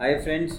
Hi 0.00 0.14
friends, 0.16 0.52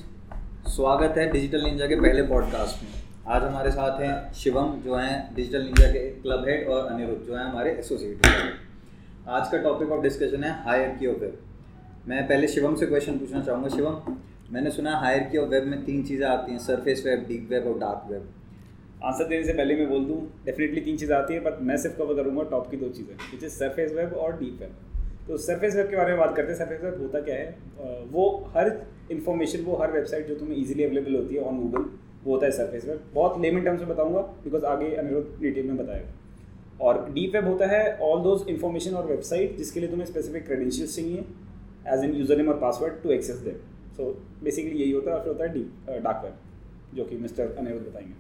स्वागत 0.67 1.17
है 1.17 1.25
digital 1.31 1.63
ninja 1.63 1.85
के 1.87 1.95
पहले 1.95 2.23
पॉडकास्ट 2.23 2.83
में। 2.83 2.89
आज 3.27 3.43
हमारे 3.43 3.69
साथ 3.71 4.01
हैं 4.01 4.33
शिवम, 4.33 4.73
जो 4.81 4.95
हैं 4.95 5.33
डिजिटल 5.35 5.63
निंजा 5.63 5.87
के 5.91 5.99
क्लब 6.15 6.45
हेड 6.47 6.67
और 6.67 6.85
अनिरुद्ध, 6.87 7.25
जो 7.27 7.35
हैं 7.35 7.43
हमारे 7.43 7.71
एसोसिएट 7.71 8.27
आज 9.29 9.49
का 9.51 9.61
टॉपिक 9.63 9.91
ऑफ़ 9.91 10.01
डिस्कशन 10.01 10.43
है 10.43 10.51
हायर 10.65 10.95
की 10.97 11.07
वेब 11.07 11.39
मैं 12.07 12.27
पहले 12.27 12.47
शिवम 12.47 12.75
से 12.75 12.85
क्वेश्चन 12.85 13.17
पूछना 13.19 13.41
चाहूँगा। 13.41 13.69
शिवम, 13.69 14.15
मैंने 14.51 14.71
सुना 14.71 14.95
हायर 14.97 15.23
की 15.23 15.37
वेब 15.47 15.67
में 15.67 15.83
तीन 15.85 16.03
चीज़ें 16.03 16.27
आती 16.27 16.51
हैं 16.51 16.59
सरफेस 16.59 17.03
वेब 17.05 17.25
डीप 17.27 17.49
वेब 17.51 17.67
और 17.67 17.79
डार्क 17.79 18.11
वेब 18.11 18.29
आंसर 19.03 19.27
देने 19.27 19.43
से 19.43 19.53
पहले 19.53 19.75
मैं 19.75 19.89
बोल 19.89 20.05
दूँ 20.05 20.21
डेफिनेटली 20.45 20.81
तीन 20.81 20.97
चीज़ें 20.97 21.17
आती 21.17 21.33
है 21.33 21.39
बट 21.39 21.61
मैं 21.61 21.77
सिर्फ़ 21.77 21.97
कवर 21.97 22.23
करूँगा 22.23 22.49
टॉप 22.51 22.71
की 22.71 22.77
दो 22.77 22.89
चीज़ें 22.91 23.15
विच 23.31 23.43
इज़ 23.43 23.53
सरफेस 23.53 23.91
वेब 23.93 24.13
और 24.15 24.39
डीप 24.39 24.61
वेब 24.61 24.77
तो 25.27 25.37
सरफेस 25.39 25.75
वेब 25.75 25.89
के 25.89 25.95
बारे 25.95 26.11
में 26.11 26.19
बात 26.19 26.35
करते 26.35 26.51
हैं। 26.51 26.57
सरफेस 26.57 26.81
वेब 26.83 27.01
होता 27.01 27.19
क्या 27.21 27.35
है? 27.35 27.55
वो 28.11 28.51
हर 28.55 28.71
इन्फॉर्मेशन 29.11 29.63
वो 29.63 29.75
हर 29.77 29.91
वेबसाइट 29.91 30.27
जो 30.27 30.35
तुम्हें 30.35 30.57
ईजिली 30.57 30.83
अवेलेबल 30.83 31.15
होती 31.15 31.35
है 31.35 31.43
ऑन 31.43 31.59
गूगल 31.59 31.85
वो 32.23 32.33
होता 32.33 32.45
है 32.45 32.51
सरफेस 32.53 32.85
वेब 32.85 33.03
बहुत 33.13 33.39
लेमन 33.41 33.61
टर्म्स 33.63 33.81
में 33.81 33.89
बताऊँगा 33.89 34.21
बिकॉज़ 34.43 34.65
आगे 34.67 34.93
अनिरुद्ध 34.95 35.41
डिटेल 35.41 35.67
में 35.67 35.77
बताएगा। 35.77 36.85
और 36.85 37.09
डीप 37.11 37.35
वेब 37.35 37.47
होता 37.47 37.65
है 37.67 37.97
ऑल 38.01 38.21
दोज 38.23 38.47
इन्फॉर्मेशन 38.49 38.93
और 38.95 39.05
वेबसाइट 39.07 39.57
जिसके 39.57 39.79
लिए 39.79 39.89
तुम्हें 39.89 40.05
स्पेसिफिक 40.07 40.45
क्रेडेंशियल्स 40.45 40.95
चाहिए 40.95 41.23
एज 41.87 42.03
एन 42.03 42.13
यूज़र 42.15 42.37
नेम 42.37 42.49
और 42.49 42.57
password 42.59 43.01
to 43.03 43.11
access 43.11 43.37
them 43.39 43.55
so 43.97 44.11
basically 44.43 44.79
यही 44.79 44.91
होता 44.91 45.11
है 45.11 45.19
फिर 45.19 45.27
होता 45.27 45.43
है 45.43 45.53
डीप 45.53 45.89
डार्क 46.03 46.23
वेब 46.23 46.95
जो 46.95 47.03
कि 47.05 47.15
मिस्टर 47.17 47.55
अनिरुद्ध 47.57 47.85
बताएँगे। 47.87 48.13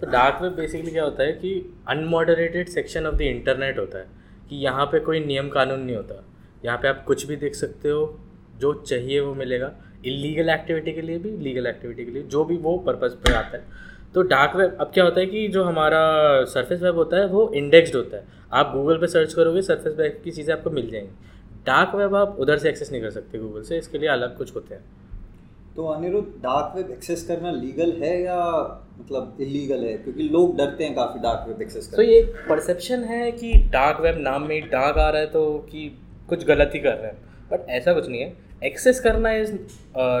तो 0.00 0.10
डार्क 0.10 0.42
वेब 0.42 0.52
बेसिकली 0.54 0.90
क्या 0.90 1.04
होता 1.04 1.22
है 1.22 1.32
कि 1.34 1.54
unmoderated 1.88 2.68
section 2.70 3.06
of 3.06 3.16
the 3.16 3.20
internet 3.22 3.78
होता 3.78 3.98
है, 3.98 4.06
कि 4.48 4.56
यहाँ 4.58 4.86
पे 4.86 5.00
कोई 5.00 5.20
नियम 5.26 5.48
कानून 5.50 5.80
नहीं 5.80 5.96
होता। 5.96 6.24
यहाँ 6.64 6.78
पे 6.78 6.88
आप 6.88 7.04
कुछ 7.06 7.26
भी 7.26 7.36
देख 7.36 7.54
सकते 7.54 7.88
हो 7.88 8.18
जो 8.58 8.72
चाहिए 8.74 9.20
वो 9.20 9.34
मिलेगा। 9.34 9.72
इलीगल 10.06 10.48
एक्टिविटी 10.50 10.92
के 10.92 11.02
लिए 11.02 11.18
भी 11.18 11.36
लीगल 11.38 11.66
एक्टिविटी 11.66 12.04
के 12.04 12.10
लिए 12.10 12.22
जो 12.24 12.44
भी 12.44 12.56
वो 12.58 12.76
पर्पज़ 12.86 13.12
पर 13.16 13.32
आता 13.34 13.56
है। 13.56 13.90
तो 14.14 14.22
डार्क 14.24 14.56
वेब 14.56 14.76
अब 14.80 14.90
क्या 14.94 15.04
होता 15.04 15.20
है 15.20 15.26
कि 15.26 15.46
जो 15.48 15.64
हमारा 15.64 16.00
सरफेस 16.44 16.82
वेब 16.82 16.94
होता 16.94 17.16
है 17.16 17.26
वो 17.26 17.50
इंडेक्सड 17.54 17.96
होता 17.96 18.16
है। 18.16 18.40
आप 18.52 18.72
गूगल 18.74 18.98
पे 18.98 19.06
सर्च 19.06 19.34
करोगे 19.34 19.62
सरफेस 19.62 19.94
वेब 19.98 20.20
की 20.24 20.30
चीज़ें 20.30 20.54
आपको 20.54 20.70
मिल 20.70 20.90
जाएँगी। 20.90 21.10
डार्क 21.66 21.94
वेब 21.94 22.14
आप 22.14 22.36
उधर 22.40 22.58
से 22.58 22.68
एक्सेस 22.68 22.90
नहीं 22.92 23.02
कर 23.02 23.10
सकते 23.10 23.38
गूगल 23.38 23.62
से 23.62 23.78
इसके 23.78 23.98
लिए 23.98 24.08
अलग 24.08 24.36
कुछ 24.38 24.54
होते 24.56 24.74
हैं। 24.74 24.84
तो 25.76 25.86
अनिरुद्ध 25.86 26.28
डार्क 26.42 26.76
वेब 26.76 26.90
एक्सेस 26.90 27.24
करना 27.26 27.50
लीगल 27.50 27.92
है 28.02 28.20
या 28.22 28.38
मतलब 29.00 29.36
इलीगल 29.40 29.84
है? 29.84 29.92
क्योंकि 29.94 30.22
लोग 30.22 30.56
डरते 30.56 30.84
हैं 30.84 30.94
काफ़ी 30.94 31.20
डार्क 31.20 31.48
वेब 31.48 31.62
एक्सेस 31.62 31.86
करने 31.86 31.96
तो 31.96 32.10
ये 32.10 32.22
परसेप्शन 32.48 33.04
है 33.04 33.30
कि 33.32 33.52
डार्क 33.72 34.00
वेब 34.00 34.18
नाम 34.20 34.46
में 34.48 34.60
डार्क 34.70 34.98
आ 34.98 35.08
रहा 35.08 35.20
है 35.20 35.26
तो 35.28 35.44
कि 35.70 35.88
कुछ 36.32 36.46
गलत 36.46 36.70
ही 36.74 36.80
कर 36.80 36.94
रहे 36.94 37.06
हैं। 37.06 37.48
बट 37.50 37.68
ऐसा 37.70 37.92
कुछ 37.92 38.08
नहीं 38.08 38.20
है। 38.20 38.32
एक्सेस 38.64 39.00
करना 39.00 39.32
is 39.32 39.52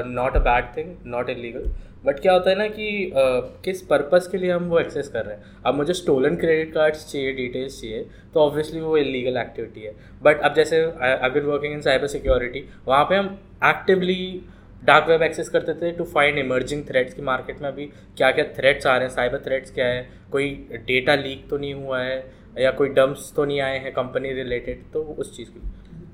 not 0.08 0.36
a 0.36 0.40
bad 0.40 0.76
thing 0.76 0.94
not 1.06 1.30
illegal 1.30 1.72
but 2.04 2.18
क्या 2.20 2.32
होता 2.32 2.50
है 2.50 2.56
ना 2.58 2.66
कि 2.68 2.86
uh, 3.08 3.64
किस 3.64 3.82
पर्पज़ 3.82 4.28
के 4.30 4.38
लिए 4.38 4.50
हम 4.50 4.64
वो 4.68 4.78
एक्सेस 4.78 5.08
कर 5.08 5.24
रहे 5.24 5.34
हैं? 5.34 5.42
अब 5.66 5.74
मुझे 5.74 5.94
स्टोलन 5.94 6.36
क्रेडिट 6.36 6.72
कार्ड्स 6.74 7.10
चाहिए 7.12 7.32
डिटेल्स 7.32 7.80
चाहिए 7.80 8.06
तो 8.34 8.40
ऑब्वियसली 8.40 8.80
वो 8.80 8.96
इलीगल 8.96 9.36
एक्टिविटी 9.36 9.80
है। 9.80 9.94
बट 10.22 10.40
अब 10.40 10.54
जैसे 10.54 10.82
I 11.02 11.30
been 11.30 11.44
working 11.44 11.72
in 11.72 11.80
cyber 11.80 12.06
security 12.06 12.64
वहाँ 12.86 13.04
पे 13.04 13.16
हम 13.16 13.26
एक्टिवली 13.64 14.42
डार्क 14.84 15.08
वेब 15.08 15.22
एक्सेस 15.22 15.48
करते 15.48 15.74
थे 15.82 15.92
टू 15.92 16.04
फाइंड 16.04 16.38
इमर्जिंग 16.38 16.82
थ्रेड्स 16.88 17.14
की 17.14 17.22
मार्केट 17.22 17.60
में 17.62 17.68
अभी 17.68 17.86
क्या 18.16 18.30
क्या 18.30 18.44
थ्रेड्स 18.56 18.86
आ 18.86 18.96
रहे 18.96 19.06
हैं 19.08 19.14
साइबर 19.14 19.38
थ्रेड्स 19.38 19.74
क्या 19.74 19.86
है? 19.86 20.08
कोई 20.32 20.50
डेटा 20.86 21.14
लीक 21.14 21.48
तो 21.50 21.58
नहीं 21.58 21.74
हुआ 21.74 22.00
है 22.00 22.18
या 22.58 22.70
कोई 22.70 22.88
डम्प्स 22.88 23.32
तो 23.36 23.44
नहीं 23.44 23.60
आए 23.60 23.78
हैं 23.78 23.92
कंपनी 23.92 24.32
रिलेटेड 24.32 24.82
तो 24.92 25.02
उस 25.18 25.36
चीज़ 25.36 25.50
की 25.50 25.60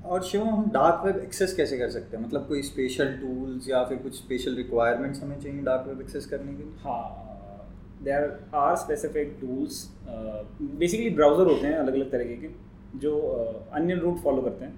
और 0.09 0.23
शिव 0.23 0.43
हम 0.43 0.69
डार्क 0.73 1.01
वेब 1.05 1.17
एक्सेस 1.17 1.53
कैसे 1.53 1.77
कर 1.77 1.89
सकते 1.89 2.17
हैं? 2.17 2.23
मतलब 2.25 2.47
कोई 2.47 2.61
स्पेशल 2.63 3.11
टूल्स 3.15 3.69
या 3.69 3.83
फिर 3.83 3.97
कुछ 3.97 4.15
स्पेशल 4.15 4.55
रिक्वायरमेंट्स 4.55 5.21
हमें 5.23 5.39
चाहिए 5.39 5.61
डार्क 5.63 5.87
वेब 5.87 6.01
एक्सेस 6.01 6.25
करने 6.25 6.53
के 6.53 6.63
लिए? 6.63 6.73
हाँ 6.83 7.27
there 8.03 8.39
are 8.55 8.75
specific 8.77 9.37
tools 9.41 9.87
basically 10.07 11.09
browser 11.15 11.47
होते 11.47 11.67
हैं 11.67 11.77
अलग 11.77 11.93
अलग 11.93 12.11
तरीके 12.11 12.35
के 12.37 12.99
जो 12.99 13.17
अन्य 13.73 13.95
रूट 13.95 14.17
फॉलो 14.23 14.41
करते 14.41 14.65
हैं। 14.65 14.73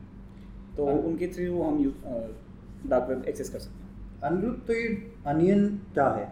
तो 0.78 0.86
हाँ। 0.86 0.94
उनके 0.96 1.28
थ्रू 1.28 1.62
हम 1.64 1.84
डार्क 2.90 3.10
वेब 3.10 3.24
एक्सेस 3.28 3.50
कर 3.50 3.60
सकते 3.60 3.84
हैं। 3.84 3.90
अनिरुद्ध 4.24 4.60
तो 4.68 4.74
ये 4.74 4.88
अनियन 5.28 5.68
क्या 5.94 6.08
है? 6.10 6.32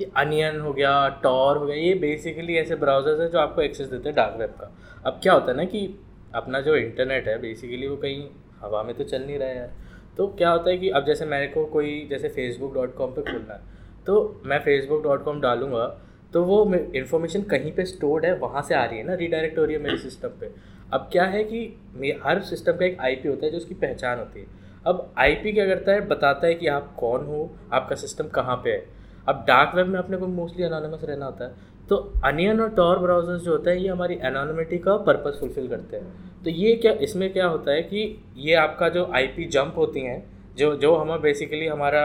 ये 0.00 0.10
अनियन 0.16 0.60
हो 0.60 0.72
गया 0.72 1.08
टॉर 1.22 1.56
हो 1.56 1.66
गया 1.66 1.76
ये 1.76 1.94
बेसिकली 2.00 2.56
ऐसे 2.56 2.76
ब्राउजर्स 2.76 3.20
हैं 3.20 3.28
जो 3.30 3.38
आपको 3.38 3.62
एक्सेस 3.62 3.88
देते 3.88 4.08
हैं 4.08 4.16
डार्क 4.16 4.36
वेब 4.40 4.50
का। 4.60 4.70
अब 5.06 5.20
क्या 5.22 5.32
होता 5.32 5.50
है 5.50 5.56
ना 5.56 5.64
कि 5.64 5.86
अपना 6.34 6.60
जो 6.60 6.76
इंटरनेट 6.76 7.28
है 7.28 7.38
बेसिकली 7.40 7.86
वो 7.88 7.96
कहीं 7.96 8.28
हवा 8.60 8.82
में 8.82 8.94
तो 8.96 9.04
चल 9.04 9.22
नहीं 9.22 9.38
रहा 9.38 9.48
है 9.48 9.56
यार। 9.56 9.72
तो 10.16 10.26
क्या 10.28 10.50
होता 10.50 10.70
है 10.70 10.76
कि 10.78 10.88
अब 10.90 11.06
जैसे 11.06 11.24
मेरे 11.26 11.46
को 11.46 11.64
कोई, 11.66 12.06
जैसे 12.10 12.28
फेसबुक 12.28 12.74
डॉट 12.74 12.94
कॉम 12.96 13.10
पर 13.10 13.22
खोलना 13.22 13.54
है 13.54 13.72
तो 14.06 14.42
मैं 14.46 14.58
फेसबुक 14.60 15.02
डॉट 15.02 15.24
कॉम 15.24 15.40
डालूँगा 15.40 15.86
तो 16.32 16.42
वो 16.44 16.74
इन्फॉर्मेशन 16.74 17.42
कहीं 17.44 17.72
पे 17.72 17.84
स्टोर्ड 17.84 18.24
है, 18.24 18.34
वहाँ 18.34 18.62
से 18.62 18.74
आ 18.74 18.84
रही 18.84 18.98
है 18.98 19.04
ना 19.04 19.14
रिडायरेक्ट 19.14 19.58
हो 19.58 19.64
रही 19.64 19.76
है 19.76 19.82
मेरे 19.82 19.96
सिस्टम 19.98 20.28
पे। 20.40 20.50
अब 20.92 21.08
क्या 21.12 21.24
है 21.24 21.42
कि 21.44 22.20
हर 22.24 22.40
सिस्टम 22.42 22.72
का 22.72 22.84
एक 22.86 23.00
आईपी 23.00 23.28
होता 23.28 23.46
है 23.46 23.50
जो 23.52 23.58
उसकी 23.58 23.74
पहचान 23.76 24.18
होती 24.18 24.40
है। 24.40 24.46
अब 24.86 25.12
आईपी 25.18 25.52
क्या 25.52 25.66
करता 25.66 25.92
है, 25.92 26.00
बताता 26.08 26.46
है 26.46 26.54
कि 26.54 26.66
आप 26.68 26.94
कौन 26.98 27.26
हो, 27.26 27.50
आपका 27.72 27.96
सिस्टम 27.96 28.28
कहाँ 28.28 28.56
पे 28.56 28.70
है। 28.70 28.84
अब 29.28 29.44
डार्क 29.48 29.74
वेब 29.76 29.86
में 29.86 29.98
अपने 29.98 30.16
को 30.16 30.26
मोस्टली 30.28 30.64
अनोनमस 30.64 31.04
रहना 31.04 31.26
होता 31.26 31.44
है। 31.44 31.50
तो 31.88 31.96
अनियन 32.24 32.60
और 32.60 32.68
टॉर 32.74 32.98
ब्राउजर्स 32.98 33.42
जो 33.42 33.50
होता 33.52 33.70
है, 33.70 33.82
ये 33.82 33.88
हमारी 33.88 34.14
एनोनमिटी 34.22 34.78
का 34.78 34.96
पर्पज़ 34.98 35.40
फुलफिल 35.40 35.68
करते 35.68 35.96
हैं। 35.96 36.42
तो 36.44 36.50
ये 36.50 36.74
क्या, 36.76 36.92
इसमें 36.92 37.32
क्या 37.32 37.46
होता 37.46 37.72
है 37.72 37.82
कि 37.82 38.22
ये 38.36 38.54
आपका 38.56 38.88
जो 38.88 39.10
आईपी 39.14 39.44
जंप 39.48 39.74
होती 39.76 40.00
हैं, 40.00 40.22
जो 40.56 40.74
जो 40.76 40.94
हमें 40.96 41.20
बेसिकली 41.22 41.66
हमारा 41.66 42.02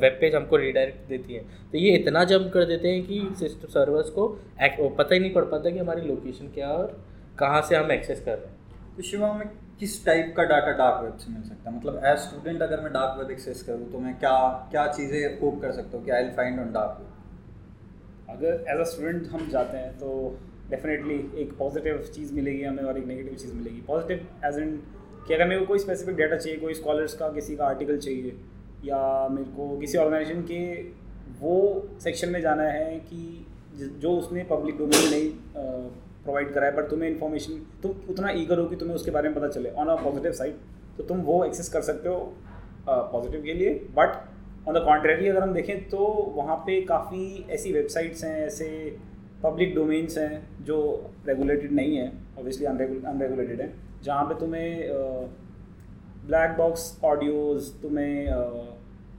वेब 0.00 0.18
पेज 0.20 0.34
हमको 0.34 0.56
रिडायरेक्ट 0.56 1.08
देती 1.08 1.34
है 1.34 1.40
तो 1.72 1.78
ये 1.78 1.94
इतना 1.96 2.24
जंप 2.24 2.50
कर 2.54 2.64
देते 2.64 2.88
हैं 2.88 3.02
कि 3.02 3.20
सिस्टम 3.38 3.68
सर्वर्स 3.70 4.10
को 4.10 4.26
पता 4.58 5.14
ही 5.14 5.20
नहीं 5.20 5.32
पड़ 5.32 5.44
पाता 5.44 5.70
कि 5.70 5.78
हमारी 5.78 6.02
लोकेशन 6.02 6.50
क्या 6.54 6.66
है 6.68 6.74
और 6.74 6.96
कहाँ 7.38 7.60
से 7.62 7.76
हम 7.76 7.92
एक्सेस 7.92 8.20
कर 8.20 8.32
रहे 8.32 8.46
हैं। 8.46 8.96
तो 8.96 9.02
शिवा 9.02 9.32
में 9.32 9.46
किस 9.80 10.04
टाइप 10.06 10.34
का 10.36 10.44
डाटा 10.44 10.72
डार्क 10.74 11.02
वेब 11.04 11.16
से 11.16 11.32
मिल 11.32 11.42
सकता 11.42 11.70
है? 11.70 11.76
मतलब 11.76 12.00
एज 12.04 12.18
स्टूडेंट 12.18 12.62
अगर 12.62 12.80
मैं 12.80 12.92
डार्क 12.92 13.18
वेब 13.18 13.30
एक्सेस 13.30 13.62
करूँ 13.62 13.90
तो 13.92 13.98
मैं 13.98 14.14
क्या 14.18 14.36
क्या 14.70 14.86
चीज़ें 14.92 15.40
होप 15.40 15.60
कर 15.62 15.72
सकता 15.72 15.96
हूँ 15.96 16.04
कि 16.04 16.10
I 16.10 16.28
find 16.36 16.60
on 16.60 16.72
dark 16.72 16.98
web 17.00 17.17
अगर 18.28 18.64
एज 18.68 18.78
अ 18.78 18.84
स्टूडेंट 18.84 19.26
हम 19.28 19.48
जाते 19.50 19.76
हैं 19.76 19.92
तो 19.98 20.10
डेफिनेटली 20.70 21.14
एक 21.42 21.52
पॉजिटिव 21.58 21.98
चीज़ 22.14 22.32
मिलेगी 22.34 22.62
हमें 22.62 22.82
और 22.84 22.98
एक 22.98 23.06
नेगेटिव 23.06 23.34
चीज़ 23.34 23.54
मिलेगी। 23.54 23.80
पॉजिटिव 23.88 24.46
एज 24.46 24.58
एन 24.58 24.76
कि 25.28 25.34
अगर 25.34 25.48
मेरे 25.48 25.60
को 25.60 25.66
कोई 25.66 25.78
स्पेसिफिक 25.78 26.16
डाटा 26.16 26.36
चाहिए, 26.36 26.58
कोई 26.58 26.74
स्कॉलर्स 26.74 27.14
का 27.14 27.28
किसी 27.30 27.56
का 27.56 27.64
आर्टिकल 27.66 27.98
चाहिए 27.98 28.36
या 28.84 29.28
मेरे 29.28 29.50
को 29.56 29.76
किसी 29.78 29.98
ऑर्गेनाइजेशन 29.98 30.42
के 30.50 30.60
वो 31.40 31.54
सेक्शन 32.02 32.28
में 32.28 32.40
जाना 32.40 32.62
है 32.64 32.98
कि 33.02 33.46
जो 34.00 34.12
उसने 34.18 34.44
पब्लिक 34.50 34.78
डोमेन 34.78 35.10
नहीं 35.10 35.30
प्रोवाइड 36.24 36.52
करा 36.54 36.66
है 36.66 36.74
बट 36.76 36.90
तुम्हें 36.90 37.08
इन्फॉर्मेशन 37.10 37.60
तुम 37.82 38.10
उतना 38.10 38.30
ईगर 38.36 38.58
हो 38.58 38.66
कि 38.66 38.76
तुम्हें 38.76 38.96
उसके 38.96 39.10
बारे 39.10 39.28
में 39.28 39.36
पता 39.36 39.48
चले। 39.50 39.70
ऑन 39.72 39.86
अ 39.86 39.94
पॉजिटिव 40.02 40.32
साइड 40.32 40.54
तो 40.96 41.04
तुम 41.04 41.20
वो 41.22 41.44
एक्सेस 41.44 41.68
कर 41.68 41.82
सकते 41.82 42.08
हो 42.08 42.18
पॉजिटिव 42.88 43.42
के 43.42 43.54
लिए 43.54 43.74
बट 43.96 44.16
ऑन 44.68 44.74
द 44.74 44.84
कॉन्ट्रेरी 44.84 45.28
अगर 45.28 45.42
हम 45.42 45.52
देखें 45.54 45.88
तो 45.88 45.98
वहाँ 46.36 46.56
पे 46.66 46.80
काफ़ी 46.86 47.44
ऐसी 47.50 47.72
वेबसाइट्स 47.72 48.24
हैं, 48.24 48.46
ऐसे 48.46 48.96
पब्लिक 49.42 49.74
डोमेन्स 49.74 50.18
हैं 50.18 50.64
जो 50.64 50.78
रेगुलेटेड 51.26 51.72
नहीं 51.72 51.96
है 51.96 52.06
ऑब्वियसली 52.38 52.66
अनरेगुलेटेड 52.66 53.60
है, 53.60 53.72
जहाँ 54.02 54.24
पे 54.24 54.34
तुम्हें 54.40 54.88
ब्लैक 56.26 56.56
बॉक्स 56.58 56.98
ऑडियोज़ 57.04 57.70
तुम्हें 57.82 58.26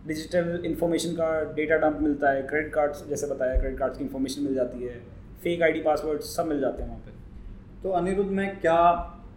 डिजिटल 0.08 0.62
इन्फॉर्मेशन 0.66 1.14
का 1.14 1.30
डेटा 1.54 1.78
डंप 1.78 1.98
मिलता 2.02 2.32
है 2.32 2.42
क्रेडिट 2.44 2.74
कार्ड्स 2.74 3.08
जैसे 3.10 3.28
बताया 3.28 3.60
क्रेडिट 3.60 3.80
कार्ड्स 3.80 3.98
की 3.98 4.04
इन्फॉर्मेशन 4.04 4.44
मिल 4.44 4.56
जाती 4.56 4.84
है 4.84 5.00
फेक 5.44 5.64
आईडी 5.64 5.82
पासवर्ड 5.82 6.22
सब 6.22 6.48
मिल 6.48 6.60
जाते 6.62 6.84
हैं 6.84 6.90
वहाँ 6.90 7.02
पे। 7.06 7.82
तो 7.84 7.90
अनिरुद्ध, 7.92 8.32
मैं 8.32 8.60
क्या 8.60 8.82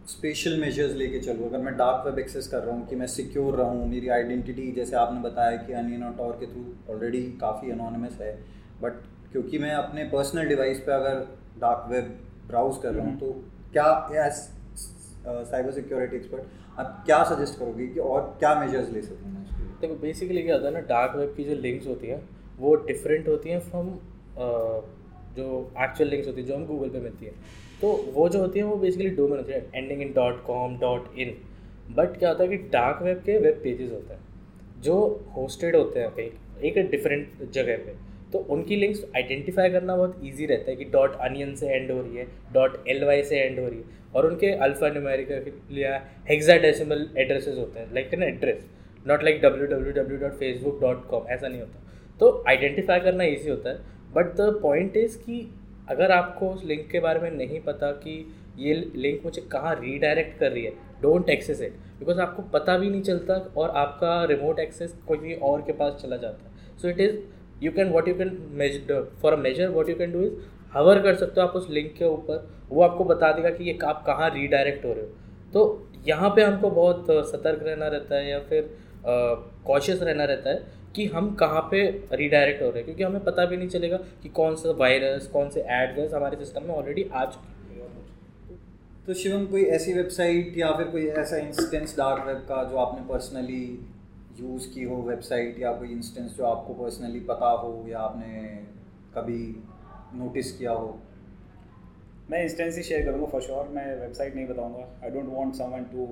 स्पेशल 0.08 0.56
मेजर्स 0.60 0.94
लेके 0.96 1.18
चलूँ। 1.20 1.48
अगर 1.48 1.58
मैं 1.58 1.74
डार्क 1.76 2.06
वेब 2.06 2.18
एक्सेस 2.18 2.46
कर 2.48 2.62
रहा 2.62 2.74
हूँ 2.74 2.86
कि 2.88 2.96
मैं 2.96 3.06
सिक्योर 3.08 3.56
रहूँ 3.56 3.86
मेरी 3.88 4.08
आइडेंटिटी 4.10 4.70
जैसे 4.72 4.96
आपने 4.96 5.20
बताया 5.20 5.56
कि 5.58 5.72
अनियन 5.72 6.02
और 6.02 6.14
टॉर 6.16 6.32
के 6.40 6.46
थ्रू 6.46 6.64
ऑलरेडी 6.94 7.22
काफ़ी 7.40 7.70
अनोनमस 7.70 8.18
है। 8.20 8.32
बट 8.82 9.02
क्योंकि 9.32 9.58
मैं 9.58 9.70
अपने 9.74 10.04
पर्सनल 10.08 10.48
डिवाइस 10.48 10.80
पे 10.80 10.92
अगर 10.92 11.20
डार्क 11.60 11.86
वेब 11.90 12.18
ब्राउज 12.48 12.82
कर 12.82 12.94
रहा 12.94 13.06
हूँ 13.06 13.18
तो 13.18 13.32
क्या 13.72 13.86
एज 14.26 14.32
साइबर 15.24 15.72
सिक्योरिटी 15.72 16.16
एक्सपर्ट 16.16 16.80
आप 16.80 17.02
क्या 17.06 17.22
सजेस्ट 17.24 17.58
करोगे 17.58 17.86
कि 17.86 18.00
और 18.00 18.20
क्या 18.38 18.54
मेजर्स 18.60 18.92
ले 18.92 19.02
सकूँ 19.02 19.32
मैं 19.32 19.42
उसके 19.42 19.64
देखो 19.80 20.00
बेसिकली 20.00 20.42
क्या 20.42 20.54
होता 20.54 20.66
है 20.68 20.74
ना 20.74 20.80
डार्क 20.88 21.16
वेब 21.16 21.34
की 21.36 21.44
जो 21.44 21.54
लिंक्स 21.60 21.86
होती 21.86 22.06
हैं 22.06 22.22
वो 22.58 22.74
डिफरेंट 22.86 23.28
होती 23.28 23.50
हैं 23.50 23.60
फ्रॉम 23.70 23.90
जो 25.36 25.46
एक्चुअल 25.82 26.10
लिंक्स 26.10 26.26
होती 26.28 26.40
है 26.40 26.46
जो 26.46 26.54
हम 26.54 26.66
गूगल 26.66 26.88
पे 26.88 27.00
मिलती 27.00 27.26
है। 27.26 27.32
तो 27.82 27.88
वो 28.14 28.28
जो 28.28 28.40
होती 28.40 28.58
है, 28.58 28.64
वो 28.64 28.76
बेसिकली 28.76 29.08
डोमेन 29.10 29.38
होती 29.38 29.52
है 29.52 29.66
ending 29.74 30.02
in 30.02 30.12
dot 30.12 30.42
com 30.44 30.78
dot 30.80 31.18
in 31.18 31.34
but 31.94 32.16
क्या 32.18 32.28
होता 32.28 32.42
है 32.44 32.48
कि 32.48 32.56
डार्क 32.72 33.02
वेब 33.02 33.22
के 33.26 33.38
वेब 33.38 33.60
पेजेस 33.64 33.90
होते 33.92 34.14
हैं, 34.14 34.20
जो 34.82 34.94
होस्टेड 35.36 35.76
होते 35.76 36.00
हैं 36.00 36.10
कहीं, 36.10 36.30
एक 36.62 36.90
डिफरेंट 36.90 37.50
जगह 37.52 37.76
पे. 37.76 37.94
तो 38.32 38.38
उनकी 38.50 38.76
लिंक्स 38.76 39.04
आइडेंटिफाई 39.16 39.70
करना 39.70 39.96
बहुत 39.96 40.20
ईजी 40.24 40.46
रहता 40.46 40.70
है 40.70 40.76
कि 40.76 40.84
डॉट 40.92 41.16
अनियन 41.20 41.54
से 41.54 41.68
एंड 41.68 41.90
हो 41.90 42.00
रही 42.00 42.16
है 42.16 42.26
डॉट 42.52 42.88
एल 42.88 43.04
वाई 43.04 43.22
से 43.22 43.40
एंड 43.40 43.58
हो 43.60 43.66
रही 43.66 43.78
है. 43.78 44.00
और 44.14 44.26
उनके 44.26 44.50
अल्फ़ा 44.64 44.88
न्यूमेरिका 44.90 45.34
या 45.72 45.96
हेक्सा 46.28 46.56
डेसिमल 46.58 47.06
एड्रेसेस 47.18 47.58
होते 47.58 47.80
हैं 47.80 47.92
like 47.94 48.14
an 48.14 48.22
address 48.22 48.64
not 49.06 49.22
like 49.24 49.40
W 49.42 49.66
W 49.66 49.92
W 49.92 50.18
dot 50.18 50.32
Facebook 50.38 50.80
dot 50.80 51.06
com 51.08 51.26
ऐसा 51.28 51.48
नहीं 51.48 51.60
होता. 51.60 51.80
तो 52.20 52.44
आइडेंटिफाई 52.48 53.00
करना 53.00 53.24
ईजी 53.24 53.50
होता 53.50 53.70
है 53.70 53.76
बट 54.14 54.34
द 54.36 54.50
पॉइंट 54.62 54.96
इज़ 54.96 55.18
कि 55.18 55.40
अगर 55.90 56.12
आपको 56.12 56.48
उस 56.48 56.64
लिंक 56.64 56.88
के 56.90 57.00
बारे 57.00 57.20
में 57.20 57.30
नहीं 57.30 57.60
पता 57.60 57.90
कि 58.04 58.14
ये 58.58 58.74
लिंक 58.96 59.24
मुझे 59.24 59.42
कहाँ 59.52 59.74
रीडायरेक्ट 59.74 60.38
कर 60.38 60.50
रही 60.52 60.64
है 60.64 60.72
डोंट 61.02 61.30
एक्सेस 61.30 61.60
इट 61.60 61.76
बिकॉज़ 61.98 62.20
आपको 62.20 62.42
पता 62.52 62.76
भी 62.78 62.90
नहीं 62.90 63.02
चलता 63.02 63.34
और 63.56 63.70
आपका 63.76 64.24
रिमोट 64.24 64.58
एक्सेस 64.60 64.94
कोई 65.08 65.34
और 65.42 65.62
के 65.62 65.72
पास 65.72 66.00
चला 66.02 66.16
जाता 66.16 66.44
है. 66.44 66.78
So 66.78 66.88
it 66.88 67.00
is 67.00 67.16
you 67.62 67.72
can 67.72 67.90
what 67.92 68.08
you 68.08 68.14
can 68.14 69.08
for 69.22 69.32
a 69.32 69.36
major 69.38 69.68
what 69.68 69.88
you 69.88 69.94
can 69.96 70.12
do 70.12 70.22
is 70.22 70.32
hover 70.74 71.00
कर 71.02 71.14
सकते 71.14 71.40
हो 71.40 71.46
आप 71.46 71.56
उस 71.56 71.68
लिंक 71.70 71.92
के 71.96 72.04
ऊपर. 72.04 72.48
वो 72.68 72.82
आपको 72.82 73.04
बता 73.04 73.32
देगा 73.32 73.50
कि 73.50 73.64
ये 73.64 73.78
आप 73.84 74.04
कहाँ 74.06 74.28
रीडायरेक्ट 74.34 74.84
हो 74.84 74.92
रहे 74.92 75.02
हो. 75.02 75.10
तो 75.52 75.88
यहाँ 76.06 76.30
पे 76.36 76.42
हमको 76.42 76.70
बहुत 76.70 77.06
सतर्क 77.30 77.62
रहना 77.62 77.88
रहता 77.88 78.16
है 78.16 78.30
या 78.30 78.38
फिर 78.48 78.70
कॉशियस 79.06 80.02
रहना 80.02 80.24
रहता 80.24 80.50
है. 80.50 80.80
कि 80.96 81.06
हम 81.06 81.34
कहाँ 81.34 81.60
पे 81.70 81.86
रिडायरेक्ट 82.12 82.62
हो 82.62 82.68
रहे 82.68 82.76
हैं 82.76 82.84
क्योंकि 82.84 83.02
हमें 83.02 83.24
पता 83.24 83.44
भी 83.44 83.56
नहीं 83.56 83.68
चलेगा 83.68 83.96
कि 84.22 84.28
कौन 84.28 84.54
सा 84.56 84.70
वायरस 84.70 85.26
कौन 85.26 85.48
से 85.50 85.60
एडवर्स 85.70 86.14
हमारे 86.14 86.36
सिस्टम 86.36 86.62
में 86.62 86.74
ऑलरेडी 86.74 87.08
आ 87.12 87.24
चुके 87.24 87.46
हैं। 87.46 87.50
तो 89.06 89.14
शिवम 89.14 89.46
कोई 89.46 89.64
ऐसी 89.76 89.92
वेबसाइट 89.92 90.58
या 90.58 90.70
फिर 90.72 90.86
कोई 90.86 91.06
ऐसा 91.06 91.36
इंस्टेंस 91.36 91.96
डार्क 91.96 92.26
वेब 92.26 92.36
का 92.48 92.62
जो 92.64 92.76
आपने 92.76 93.06
पर्सनली 93.08 93.64
यूज़ 94.40 94.68
की 94.74 94.82
हो 94.82 94.96
वेबसाइट 95.02 95.58
या 95.60 95.72
कोई 95.72 95.88
इंस्टेंस 95.88 96.36
जो 96.36 96.44
आपको 96.44 96.74
पर्सनली 96.74 97.20
पता 97.20 97.50
हो 97.62 97.84
या 97.88 97.98
आपने 97.98 98.42
कभी 99.16 99.40
नोटिस 100.14 100.52
किया 100.52 100.72
हो? 100.72 100.98
मैं 102.30 102.42
इंस्टेंस 102.42 102.76
ही 102.76 102.82
शेयर 102.82 103.04
करूँगा 103.04 103.26
फॉर 103.26 103.42
श्योर 103.42 103.68
मैं 103.68 103.86
वेबसाइट 104.00 104.34
नहीं 104.34 104.46
बताऊँगा. 104.46 104.86
I 105.04 105.10
don't 105.10 105.28
want 105.28 105.54
someone 105.54 105.84
to 105.84 106.06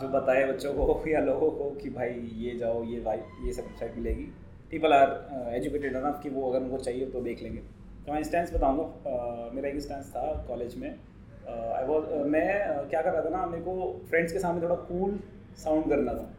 जो 0.00 0.08
बताए 0.08 0.44
बच्चों 0.44 0.72
को 0.74 1.02
या 1.08 1.20
लोगों 1.20 1.50
को 1.50 1.70
कि 1.70 1.90
भाई 1.90 2.10
ये 2.34 2.58
जाओ 2.58 2.84
ये 2.84 3.00
भाई 3.00 3.18
ये 3.44 3.52
सब 3.52 3.62
वेबसाइट 3.62 3.96
मिलेगी 3.96 4.24
पीपल 4.70 4.92
आर 4.92 5.54
एजुकेटेड 5.54 5.96
अनफ 5.96 6.20
कि 6.22 6.28
वो 6.28 6.50
अगर 6.50 6.60
उनको 6.60 6.78
चाहिए 6.78 7.06
तो 7.06 7.20
देख 7.20 7.42
लेंगे। 7.42 7.58
तो 8.06 8.12
मैं 8.12 8.18
इंस्टेंस 8.18 8.54
बताऊँगा। 8.54 8.84
Uh, 8.84 9.54
मेरा 9.54 9.68
एक 9.68 9.74
इंस्टेंस 9.74 10.10
था 10.10 10.44
कॉलेज 10.48 10.76
में। 10.76 10.88
आई 10.88 11.82
uh, 11.82 11.88
वॉज़ 11.88 12.04
uh, 12.04 12.26
मैं 12.26 12.88
क्या 12.88 13.02
कर 13.02 13.12
रहा 13.12 13.24
था 13.24 13.28
ना 13.28 13.46
मेरे 13.46 13.62
को 13.64 14.04
फ्रेंड्स 14.10 14.32
के 14.32 14.38
सामने 14.38 14.62
थोड़ा 14.62 14.74
कूल 14.74 15.18
साउंड 15.56 15.88
करना 15.88 16.12
था। 16.12 16.30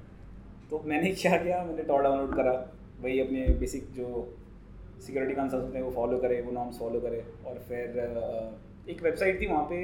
तो 0.70 0.82
मैंने 0.86 1.12
क्या 1.22 1.38
किया 1.38 1.64
मैंने 1.64 1.84
टॉर 1.84 2.04
डाउनलोड 2.04 2.36
करा। 2.36 2.54
वही 3.02 3.20
अपने 3.20 3.48
बेसिक 3.60 3.92
जो 3.94 4.08
सिक्योरिटी 5.06 5.34
कंसर्न 5.34 5.62
होते 5.62 5.78
हैं 5.78 5.86
वो 5.86 5.92
फॉलो 5.92 6.18
करे 6.18 6.42
वो 6.42 6.52
नॉर्म्स 6.52 6.80
फॉलो 6.80 7.00
करे। 7.00 7.24
और 7.46 7.60
फिर 7.68 8.00
एक 8.90 9.04
वेबसाइट 9.04 9.42
थी 9.42 9.48
वहाँ 9.48 9.64
पे 9.72 9.82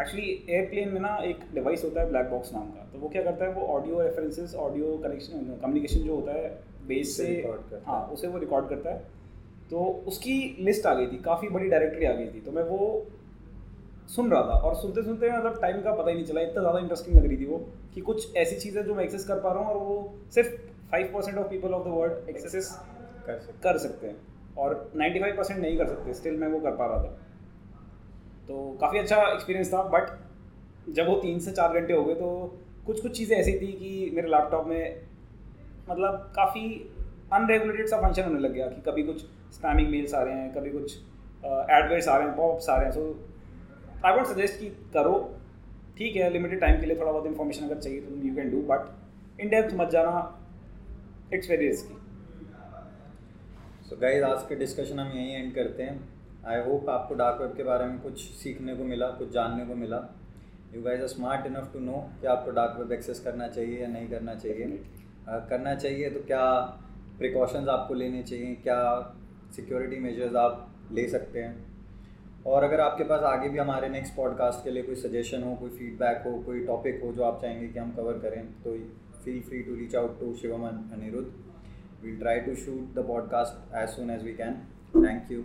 एक्चुअली 0.00 0.26
एयरप्लेन 0.48 0.88
में 0.88 1.00
ना 1.00 1.16
एक 1.24 1.40
डिवाइस 1.54 1.84
होता 1.84 2.00
है 2.00 2.08
ब्लैक 2.08 2.30
बॉक्स 2.30 2.52
नाम 2.54 2.70
का। 2.70 2.88
तो 2.92 2.98
वो 2.98 3.08
क्या 3.08 3.22
करता 3.22 3.44
है 3.44 3.52
वो 3.52 3.66
audio 3.76 4.00
references 4.00 4.54
audio 4.56 4.96
connection 5.04 5.58
communication 5.62 6.00
जो 6.00 6.14
होता 6.14 6.32
है 6.32 6.48
बेस 6.88 7.16
से 7.16 7.26
हाँ। 7.86 8.00
उसे 8.12 8.28
वो 8.28 8.38
रिकॉर्ड 8.38 8.68
करता 8.68 8.90
है। 8.90 8.98
तो 9.70 9.78
उसकी 10.08 10.34
लिस्ट 10.60 10.86
आ 10.86 10.94
गई 10.94 11.06
थी 11.06 11.18
काफ़ी 11.24 11.48
बड़ी 11.48 11.68
डायरेक्टरी 11.68 12.04
आ 12.06 12.12
गई 12.12 12.26
थी। 12.26 12.40
तो 12.40 12.52
मैं 12.52 12.62
वो 12.64 13.06
सुन 14.08 14.30
रहा 14.30 14.42
था 14.42 14.54
और 14.58 14.74
सुनते 14.76 15.02
सुनते 15.02 15.30
मतलब 15.30 15.58
टाइम 15.62 15.80
का 15.82 15.92
पता 15.92 16.08
ही 16.10 16.14
नहीं 16.14 16.24
चला। 16.26 16.40
इतना 16.40 16.60
ज़्यादा 16.60 16.78
इंटरेस्टिंग 16.78 17.16
लग 17.16 17.26
रही 17.26 17.36
थी 17.36 17.46
वो 17.46 17.58
कि 17.94 18.00
कुछ 18.02 18.36
ऐसी 18.36 18.56
चीज़ें 18.56 18.82
जो 18.84 18.94
मैं 18.94 19.04
एक्सेस 19.04 19.26
कर 19.26 19.40
पा 19.40 19.52
रहा 19.52 19.62
हूँ 19.62 19.70
और 19.70 19.76
वो 19.78 20.14
सिर्फ़ 20.34 20.56
five 20.90 21.10
percent 21.14 21.38
of 21.38 21.48
people 21.48 21.74
of 21.74 21.84
the 21.84 21.92
world 21.92 22.28
access 22.30 22.68
कर 23.26 23.38
सकते 23.38 23.62
कर 23.62 23.78
सकते 23.78 24.06
हैं 24.06 24.16
और 24.58 24.90
नाइन्टी 24.96 25.20
फाइव 25.20 25.36
परसेंट 25.36 25.60
नहीं 25.60 25.76
कर 25.78 25.86
सकते। 25.86 26.14
स्टिल 26.14 26.36
मैं 26.36 26.48
वो 26.48 26.60
कर 26.60 26.76
पा 26.76 26.86
रहा 26.86 27.02
था। 27.02 27.16
तो 28.48 28.76
काफ़ी 28.80 28.98
अच्छा 28.98 29.16
एक्सपीरियंस 29.24 29.72
था 29.72 29.82
बट 29.94 30.92
जब 30.94 31.08
वो 31.08 31.14
तीन 31.22 31.38
से 31.38 31.52
चार 31.52 31.80
घंटे 31.80 31.92
हो 31.92 32.04
गए 32.04 32.14
तो 32.14 32.28
कुछ 32.86 33.00
कुछ 33.02 33.16
चीज़ें 33.16 33.36
ऐसी 33.36 33.52
थी 33.52 33.72
कि 33.72 34.10
मेरे 34.14 34.28
लैपटॉप 34.28 34.66
में 34.66 35.02
मतलब 35.88 36.32
काफ़ी 36.36 36.62
अनरेगुलेटेड 37.32 37.86
सा 37.88 38.00
फ़ंक्शन 38.02 38.22
होने 38.22 38.38
लग 38.40 38.52
गया 38.52 38.66
कि 38.66 38.80
कभी 38.86 39.02
कुछ 39.02 39.20
स्पैमिंग 39.54 39.88
मेल्स 39.90 40.14
आ 40.14 40.22
रहे 40.22 40.34
हैं, 40.34 40.52
कभी 40.54 40.70
कुछ 40.70 40.96
एडवर्ट्स 41.44 42.08
आ 42.08 42.16
रहे 42.16 42.26
हैं 42.26 42.36
पॉप्स 42.36 42.68
आ 42.68 42.76
रहे 42.76 42.84
हैं 42.84 42.92
सो 42.92 44.02
आई 44.04 44.16
वोट 44.16 44.26
सजेस्ट 44.26 44.58
कि 44.60 44.68
करो। 44.94 45.14
ठीक 45.98 46.16
है 46.16 46.30
लिमिटेड 46.30 46.60
टाइम 46.60 46.80
के 46.80 46.86
लिए 46.86 46.96
थोड़ा 46.98 47.12
बहुत 47.12 47.26
इन्फॉर्मेशन 47.26 47.64
अगर 47.66 47.78
चाहिए 47.78 48.00
तो 48.00 48.26
you 48.26 48.34
can 48.34 48.50
do 48.50 48.62
but 48.68 49.40
in 49.40 49.48
depth 49.48 49.74
मत 49.76 49.90
जाना 49.90 50.20
it's 51.34 51.50
very 51.50 51.66
risky 51.66 51.94
so 53.88 53.96
guys 54.00 54.22
आज 54.24 54.42
के 54.48 54.56
डिस्कशन 54.56 54.98
हम 54.98 55.16
यहीं 55.16 55.34
एंड 55.36 55.54
करते 55.54 55.82
हैं। 55.82 56.17
आई 56.46 56.60
होप 56.60 56.88
आपको 56.88 57.14
डार्क 57.14 57.40
वेब 57.42 57.54
के 57.56 57.62
बारे 57.62 57.86
में 57.86 58.00
कुछ 58.00 58.20
सीखने 58.20 58.74
को 58.76 58.84
मिला 58.84 59.08
कुछ 59.10 59.30
जानने 59.30 59.66
को 59.66 59.74
मिला। 59.74 59.96
You 60.74 60.82
guys 60.82 61.00
are 61.00 61.06
smart 61.06 61.46
enough 61.46 61.70
to 61.72 61.78
know 61.78 62.10
कि 62.20 62.26
आपको 62.26 62.50
डार्क 62.50 62.78
वेब 62.78 62.92
एक्सेस 62.92 63.20
करना 63.20 63.48
चाहिए 63.48 63.80
या 63.82 63.88
नहीं 63.88 64.08
करना 64.08 64.34
चाहिए। 64.34 64.66
Uh, 65.28 65.48
करना 65.48 65.74
चाहिए 65.74 66.10
तो 66.10 66.20
क्या 66.20 66.60
प्रिकॉशंस 67.18 67.68
आपको 67.68 67.94
लेने 67.94 68.22
चाहिए 68.22 68.54
क्या 68.54 68.78
सिक्योरिटी 69.56 69.96
मेजर्स 69.96 70.36
आप 70.36 70.74
ले 70.92 71.08
सकते 71.08 71.42
हैं। 71.42 71.66
और 72.46 72.64
अगर 72.64 72.80
आपके 72.80 73.04
पास 73.04 73.22
आगे 73.22 73.48
भी 73.48 73.58
हमारे 73.58 73.88
नेक्स्ट 73.88 74.16
पॉडकास्ट 74.16 74.64
के 74.64 74.70
लिए 74.70 74.82
कोई 74.82 74.94
सजेशन 74.94 75.42
हो 75.42 75.54
कोई 75.54 75.70
फीडबैक 75.70 76.22
हो 76.26 76.38
कोई 76.38 76.64
टॉपिक 76.64 77.00
हो 77.04 77.12
जो 77.12 77.22
आप 77.22 77.42
चाहेंगे 77.42 77.68
कि 77.68 77.78
हम 77.78 77.92
कवर 77.92 78.18
करें 78.18 78.62
तो 78.62 78.76
feel 79.24 79.40
free 79.40 79.62
to 79.62 79.74
reach 79.74 79.96
out 79.96 80.18
to 80.20 80.34
Shivam 80.34 80.66
Anirudh 80.68 81.28
we 82.04 82.16
try 82.16 82.40
to 82.40 82.54
shoot 82.54 82.94
the 82.94 83.06
podcast 83.06 83.74
as 83.74 83.88
soon 83.88 84.10
as 84.10 84.24
we 84.24 84.32
can 84.32 84.54
thank 84.96 85.32
you 85.32 85.44